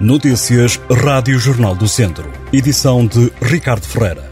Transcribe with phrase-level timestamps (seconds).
[0.00, 2.30] Notícias Rádio Jornal do Centro.
[2.52, 4.30] Edição de Ricardo Ferreira.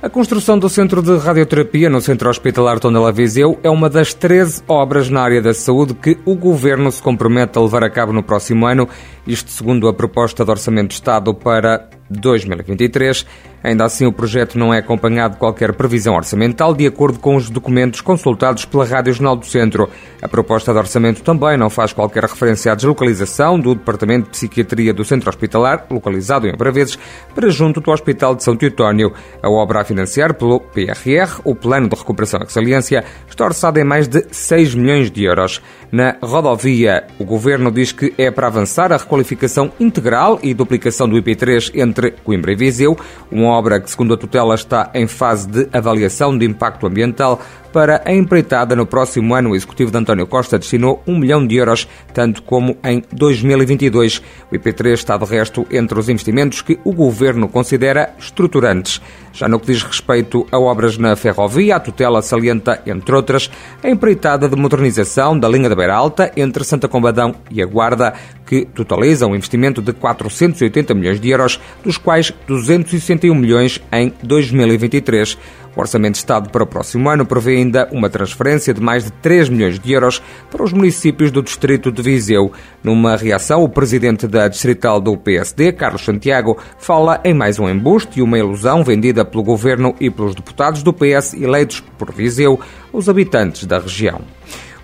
[0.00, 4.62] A construção do Centro de Radioterapia no Centro Hospitalar Tondela Viseu é uma das 13
[4.68, 8.22] obras na área da saúde que o Governo se compromete a levar a cabo no
[8.22, 8.88] próximo ano,
[9.26, 13.26] isto segundo a proposta de Orçamento de Estado para 2023.
[13.62, 17.50] Ainda assim, o projeto não é acompanhado de qualquer previsão orçamental, de acordo com os
[17.50, 19.88] documentos consultados pela Rádio Jornal do Centro.
[20.22, 24.94] A proposta de orçamento também não faz qualquer referência à deslocalização do Departamento de Psiquiatria
[24.94, 26.98] do Centro Hospitalar, localizado em Braveses,
[27.34, 29.12] para junto do Hospital de São Teotónio.
[29.42, 33.84] A obra a financiar pelo PRR, o Plano de Recuperação e Resiliência, está orçada em
[33.84, 35.60] mais de 6 milhões de euros.
[35.90, 41.16] Na rodovia, o Governo diz que é para avançar a requalificação integral e duplicação do
[41.16, 42.96] IP3 entre Coimbra e Viseu,
[43.32, 47.40] um uma obra que, segundo a tutela, está em fase de avaliação de impacto ambiental.
[47.78, 51.54] Para a empreitada, no próximo ano, o executivo de António Costa destinou um milhão de
[51.54, 54.20] euros, tanto como em 2022.
[54.50, 59.00] O IP3 está, de resto, entre os investimentos que o governo considera estruturantes.
[59.32, 63.48] Já no que diz respeito a obras na ferrovia, a tutela salienta, entre outras,
[63.80, 68.12] a empreitada de modernização da linha da Beira Alta entre Santa Combadão e a Guarda,
[68.44, 75.38] que totaliza um investimento de 480 milhões de euros, dos quais 261 milhões em 2023.
[75.78, 79.12] O Orçamento de Estado para o próximo ano prevê ainda uma transferência de mais de
[79.12, 80.20] 3 milhões de euros
[80.50, 82.50] para os municípios do distrito de Viseu.
[82.82, 88.18] Numa reação, o presidente da distrital do PSD, Carlos Santiago, fala em mais um embuste
[88.18, 92.58] e uma ilusão vendida pelo governo e pelos deputados do PS eleitos por Viseu,
[92.92, 94.20] os habitantes da região.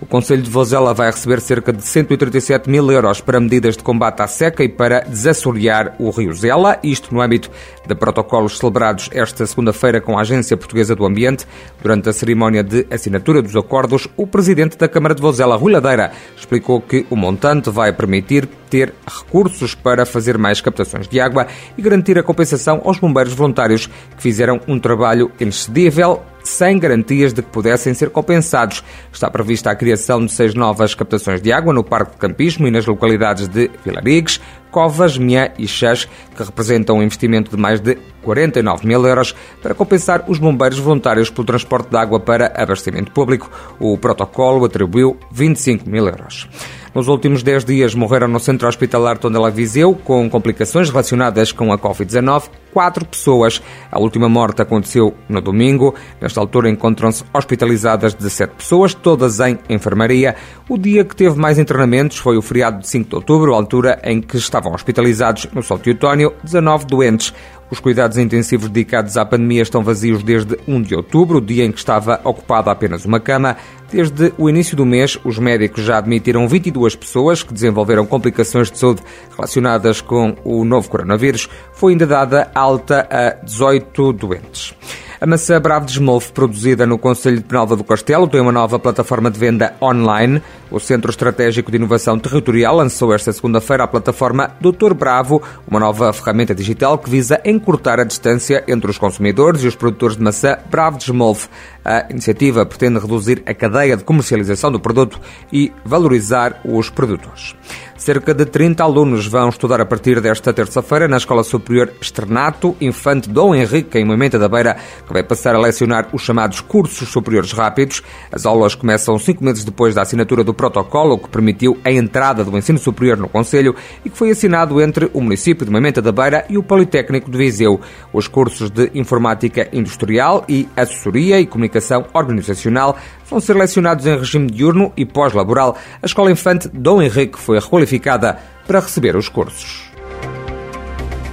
[0.05, 4.21] O Conselho de Vozela vai receber cerca de 137 mil euros para medidas de combate
[4.21, 7.49] à seca e para desassorear o rio Zela, isto no âmbito
[7.87, 11.47] de protocolos celebrados esta segunda-feira com a Agência Portuguesa do Ambiente.
[11.81, 16.11] Durante a cerimónia de assinatura dos acordos, o presidente da Câmara de Vozela, Rui Ladeira,
[16.37, 21.81] explicou que o montante vai permitir ter recursos para fazer mais captações de água e
[21.81, 27.49] garantir a compensação aos bombeiros voluntários que fizeram um trabalho inexcedível sem garantias de que
[27.49, 28.83] pudessem ser compensados.
[29.11, 32.71] Está prevista a criação de seis novas captações de água no Parque de Campismo e
[32.71, 34.39] nas localidades de Vilarigues,
[34.75, 36.03] Covas, Mié e Chás,
[36.35, 41.29] que representam um investimento de mais de 49 mil euros para compensar os bombeiros voluntários
[41.29, 43.49] pelo transporte de água para abastecimento público.
[43.79, 46.49] O protocolo atribuiu 25 mil euros.
[46.95, 51.77] Nos últimos 10 dias morreram no centro hospitalar Tondela Viseu, com complicações relacionadas com a
[51.77, 53.61] Covid-19, quatro pessoas.
[53.91, 55.93] A última morte aconteceu no domingo.
[56.21, 60.37] Nesta altura encontram-se hospitalizadas 17 pessoas, todas em enfermaria.
[60.69, 64.21] O dia que teve mais internamentos foi o feriado de 5 de outubro, altura em
[64.21, 67.33] que estavam hospitalizados no Sol Teotónio 19 doentes.
[67.69, 71.79] Os cuidados intensivos dedicados à pandemia estão vazios desde 1 de outubro, dia em que
[71.79, 73.57] estava ocupada apenas uma cama.
[73.91, 78.77] Desde o início do mês, os médicos já admitiram 22 pessoas que desenvolveram complicações de
[78.77, 79.01] saúde
[79.35, 81.49] relacionadas com o novo coronavírus.
[81.73, 84.75] Foi ainda dada alta a 18 doentes.
[85.19, 85.93] A maçã Bravo de
[86.33, 90.41] produzida no Conselho de Penalva do Castelo, tem uma nova plataforma de venda online.
[90.69, 96.11] O Centro Estratégico de Inovação Territorial lançou esta segunda-feira a plataforma Doutor Bravo, uma nova
[96.11, 100.57] ferramenta digital que visa encurtar a distância entre os consumidores e os produtores de maçã
[100.69, 101.49] Bravo de.
[101.85, 105.21] A iniciativa pretende reduzir a cadeia de comercialização do produto
[105.53, 107.55] e valorizar os produtores.
[107.95, 113.29] Cerca de 30 alunos vão estudar a partir desta terça-feira na Escola Superior Externato Infante
[113.29, 114.75] Dom Henrique, em Moimenta da Beira,
[115.07, 118.01] que vai passar a lecionar os chamados cursos superiores rápidos.
[118.31, 122.57] As aulas começam cinco meses depois da assinatura do protocolo que permitiu a entrada do
[122.57, 126.45] ensino superior no Conselho e que foi assinado entre o município de Moimenta da Beira
[126.49, 127.79] e o Politécnico de Viseu.
[128.11, 131.74] Os cursos de Informática Industrial e Assessoria e Comunicação
[132.13, 132.97] Organizacional
[133.29, 135.77] vão ser lecionados em regime diurno e pós-laboral.
[136.01, 138.37] A Escola Infante Dom Henrique foi requalificada
[138.67, 139.91] para receber os cursos.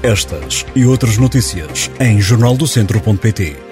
[0.03, 3.72] Estas e outras notícias em jornaldocentro.pt